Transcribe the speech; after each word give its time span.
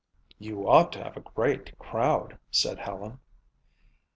"You 0.39 0.67
ought 0.67 0.91
to 0.93 1.03
have 1.03 1.15
a 1.15 1.19
great 1.21 1.77
crowd," 1.77 2.39
said 2.49 2.79
Helen. 2.79 3.19